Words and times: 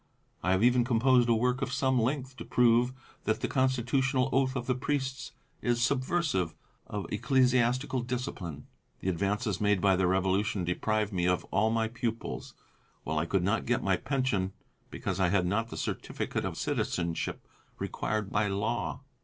I 0.41 0.49
have 0.53 0.63
even 0.63 0.83
composed 0.83 1.29
a 1.29 1.35
work 1.35 1.61
of 1.61 1.71
some 1.71 2.01
length, 2.01 2.35
to 2.37 2.43
prove 2.43 2.91
that 3.25 3.41
the 3.41 3.47
Constitutional 3.47 4.29
oath 4.33 4.55
of 4.55 4.65
the 4.65 4.73
Priests 4.73 5.31
is 5.61 5.79
subversive 5.79 6.55
of 6.87 7.05
Ecclesiastical 7.11 8.01
discipline. 8.01 8.65
The 9.01 9.09
advances 9.09 9.61
made 9.61 9.79
by 9.79 9.95
the 9.95 10.07
Revolution 10.07 10.63
deprived 10.63 11.13
me 11.13 11.27
of 11.27 11.43
all 11.51 11.69
my 11.69 11.87
pupils, 11.87 12.55
while 13.03 13.19
I 13.19 13.27
could 13.27 13.43
not 13.43 13.67
get 13.67 13.83
my 13.83 13.95
pension 13.95 14.53
because 14.89 15.19
I 15.19 15.27
had 15.29 15.45
not 15.45 15.67
the 15.69 15.77
certificate 15.77 16.45
of 16.45 16.57
citizenship 16.57 17.47
required 17.77 18.31
by 18.31 18.47
law. 18.47 19.01